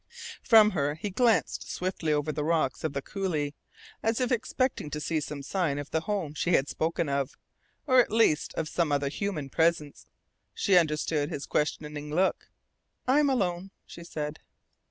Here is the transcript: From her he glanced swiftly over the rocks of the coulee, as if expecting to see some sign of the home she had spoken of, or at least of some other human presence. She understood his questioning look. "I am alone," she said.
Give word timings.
From 0.41 0.71
her 0.71 0.95
he 0.95 1.11
glanced 1.11 1.71
swiftly 1.71 2.11
over 2.11 2.31
the 2.31 2.43
rocks 2.43 2.83
of 2.83 2.93
the 2.93 3.03
coulee, 3.03 3.53
as 4.01 4.19
if 4.19 4.31
expecting 4.31 4.89
to 4.89 4.99
see 4.99 5.19
some 5.19 5.43
sign 5.43 5.77
of 5.77 5.91
the 5.91 5.99
home 6.09 6.33
she 6.33 6.53
had 6.53 6.67
spoken 6.67 7.07
of, 7.07 7.37
or 7.85 7.99
at 7.99 8.09
least 8.11 8.51
of 8.55 8.67
some 8.67 8.91
other 8.91 9.09
human 9.09 9.47
presence. 9.51 10.07
She 10.55 10.75
understood 10.75 11.29
his 11.29 11.45
questioning 11.45 12.09
look. 12.09 12.49
"I 13.07 13.19
am 13.19 13.29
alone," 13.29 13.69
she 13.85 14.03
said. 14.03 14.39